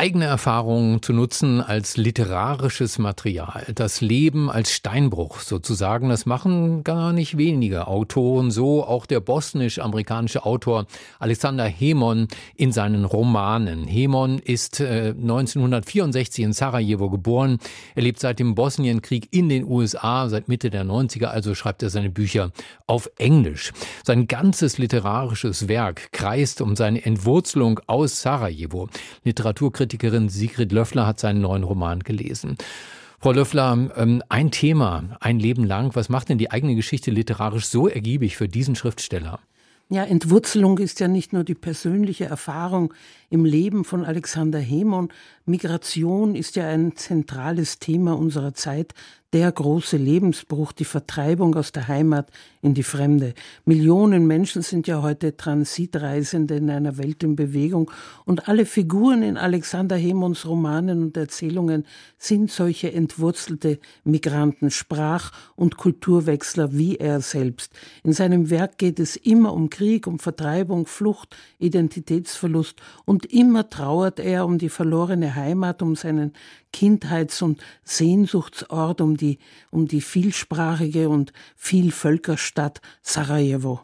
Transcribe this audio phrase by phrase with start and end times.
[0.00, 7.12] eigene Erfahrungen zu nutzen als literarisches Material, das Leben als Steinbruch sozusagen, das machen gar
[7.12, 10.86] nicht wenige Autoren, so auch der bosnisch-amerikanische Autor
[11.18, 13.86] Alexander Hemon in seinen Romanen.
[13.86, 17.58] Hemon ist 1964 äh, in Sarajevo geboren,
[17.94, 21.90] er lebt seit dem Bosnienkrieg in den USA, seit Mitte der 90er, also schreibt er
[21.90, 22.52] seine Bücher
[22.86, 23.74] auf Englisch.
[24.02, 28.88] Sein ganzes literarisches Werk kreist um seine Entwurzelung aus Sarajevo.
[29.24, 32.56] Literaturkritik Kritikerin Sigrid Löffler hat seinen neuen Roman gelesen.
[33.18, 35.96] Frau Löffler, ähm, ein Thema, ein Leben lang.
[35.96, 39.40] Was macht denn die eigene Geschichte literarisch so ergiebig für diesen Schriftsteller?
[39.88, 42.94] Ja, Entwurzelung ist ja nicht nur die persönliche Erfahrung
[43.30, 45.08] im Leben von Alexander Hemon.
[45.50, 48.94] Migration ist ja ein zentrales Thema unserer Zeit
[49.32, 52.30] der große Lebensbruch, die Vertreibung aus der Heimat
[52.62, 53.34] in die Fremde.
[53.64, 57.92] Millionen Menschen sind ja heute Transitreisende in einer Welt in Bewegung
[58.24, 61.86] und alle Figuren in Alexander Hemons Romanen und Erzählungen
[62.18, 67.72] sind solche entwurzelte Migranten, Sprach- und Kulturwechsler wie er selbst.
[68.02, 74.18] In seinem Werk geht es immer um Krieg, um Vertreibung, Flucht, Identitätsverlust und immer trauert
[74.18, 76.32] er um die verlorene Heimat, um seinen
[76.72, 79.38] Kindheits- und Sehnsuchtsort, um die,
[79.70, 83.80] um die vielsprachige und Vielvölkerstadt Sarajevo.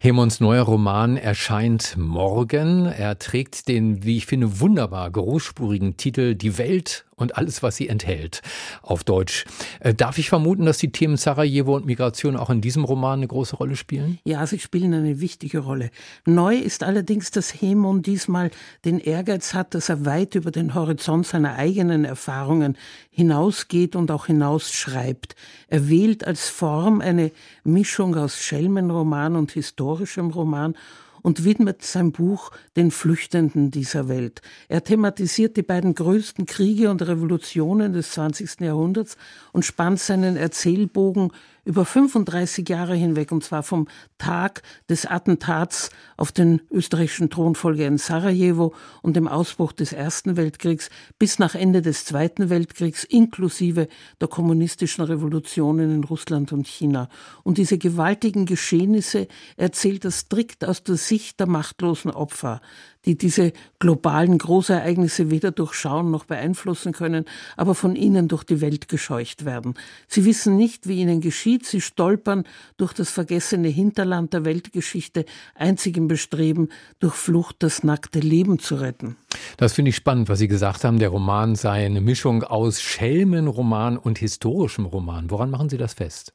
[0.00, 2.86] Hemons neuer Roman erscheint morgen.
[2.86, 7.88] Er trägt den, wie ich finde, wunderbar großspurigen Titel Die Welt und alles, was sie
[7.88, 8.42] enthält,
[8.82, 9.44] auf Deutsch.
[9.80, 13.28] Äh, darf ich vermuten, dass die Themen Sarajevo und Migration auch in diesem Roman eine
[13.28, 14.18] große Rolle spielen?
[14.24, 15.90] Ja, sie spielen eine wichtige Rolle.
[16.26, 18.50] Neu ist allerdings, dass Hemon diesmal
[18.84, 22.76] den Ehrgeiz hat, dass er weit über den Horizont seiner eigenen Erfahrungen
[23.10, 25.36] hinausgeht und auch hinausschreibt.
[25.68, 27.30] Er wählt als Form eine
[27.62, 30.76] Mischung aus Schelmenroman und historischem Roman
[31.22, 34.40] und widmet sein Buch den Flüchtenden dieser Welt.
[34.68, 38.60] Er thematisiert die beiden größten Kriege und Revolutionen des 20.
[38.60, 39.16] Jahrhunderts
[39.52, 41.32] und spannt seinen Erzählbogen
[41.64, 43.88] über 35 Jahre hinweg, und zwar vom
[44.18, 50.90] Tag des Attentats auf den österreichischen Thronfolger in Sarajevo und dem Ausbruch des Ersten Weltkriegs
[51.18, 53.88] bis nach Ende des Zweiten Weltkriegs, inklusive
[54.20, 57.08] der kommunistischen Revolutionen in Russland und China.
[57.42, 62.60] Und diese gewaltigen Geschehnisse erzählt er strikt aus der Sicht der machtlosen Opfer
[63.04, 67.24] die diese globalen Großereignisse weder durchschauen noch beeinflussen können,
[67.56, 69.74] aber von ihnen durch die Welt gescheucht werden.
[70.08, 72.44] Sie wissen nicht, wie ihnen geschieht, sie stolpern
[72.76, 78.76] durch das vergessene Hinterland der Weltgeschichte, einzig im Bestreben, durch Flucht das nackte Leben zu
[78.76, 79.16] retten.
[79.56, 80.98] Das finde ich spannend, was Sie gesagt haben.
[80.98, 85.30] Der Roman sei eine Mischung aus Schelmenroman und historischem Roman.
[85.30, 86.32] Woran machen Sie das fest?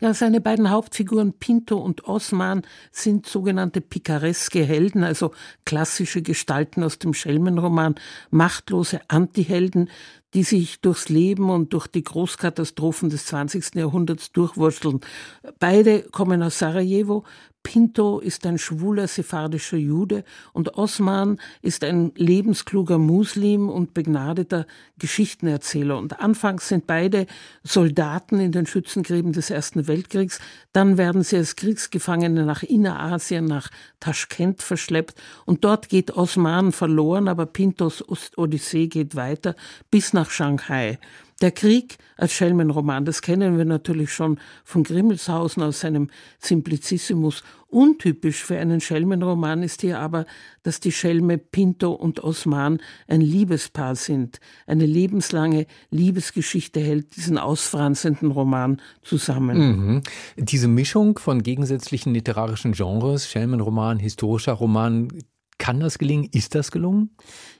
[0.00, 5.32] Ja, seine beiden Hauptfiguren Pinto und Osman sind sogenannte pikareske Helden, also
[5.64, 7.96] klassische Gestalten aus dem Schelmenroman,
[8.30, 9.90] machtlose Antihelden,
[10.34, 13.74] die sich durchs Leben und durch die Großkatastrophen des 20.
[13.74, 15.00] Jahrhunderts durchwurschteln.
[15.58, 17.24] Beide kommen aus Sarajevo,
[17.62, 24.66] Pinto ist ein schwuler sephardischer Jude und Osman ist ein lebenskluger Muslim und begnadeter
[24.98, 25.98] Geschichtenerzähler.
[25.98, 27.26] Und anfangs sind beide
[27.64, 30.40] Soldaten in den Schützengräben des Ersten Weltkriegs.
[30.72, 33.68] Dann werden sie als Kriegsgefangene nach Innerasien, nach
[34.00, 35.20] Taschkent verschleppt.
[35.44, 38.04] Und dort geht Osman verloren, aber Pintos
[38.36, 39.54] Odyssee geht weiter
[39.90, 40.98] bis nach Shanghai.
[41.40, 46.10] Der Krieg als Schelmenroman, das kennen wir natürlich schon von Grimmelshausen aus seinem
[46.40, 47.44] Simplicissimus.
[47.68, 50.26] Untypisch für einen Schelmenroman ist hier aber,
[50.64, 54.40] dass die Schelme Pinto und Osman ein Liebespaar sind.
[54.66, 59.58] Eine lebenslange Liebesgeschichte hält diesen ausfranzenden Roman zusammen.
[59.58, 60.02] Mhm.
[60.36, 65.08] Diese Mischung von gegensätzlichen literarischen Genres, Schelmenroman, historischer Roman,
[65.68, 66.30] kann das gelingen?
[66.32, 67.10] Ist das gelungen?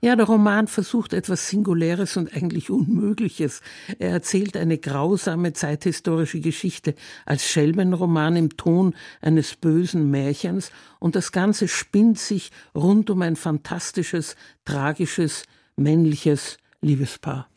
[0.00, 3.62] Ja, der Roman versucht etwas Singuläres und eigentlich Unmögliches.
[3.98, 6.94] Er erzählt eine grausame zeithistorische Geschichte
[7.24, 13.34] als Schelmenroman im Ton eines bösen Märchens und das Ganze spinnt sich rund um ein
[13.34, 15.42] fantastisches, tragisches,
[15.74, 17.48] männliches Liebespaar.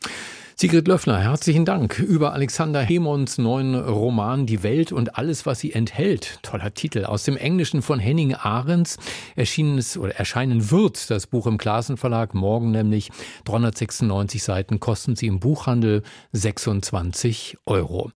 [0.60, 5.72] Sigrid Löffler, herzlichen Dank über Alexander Hemons neuen Roman Die Welt und alles, was sie
[5.72, 6.38] enthält.
[6.42, 7.06] Toller Titel.
[7.06, 8.98] Aus dem Englischen von Henning Ahrens
[9.36, 13.08] erschienen es oder erscheinen wird das Buch im Klassen Verlag morgen nämlich
[13.46, 16.02] 396 Seiten kosten sie im Buchhandel
[16.32, 18.10] 26 Euro.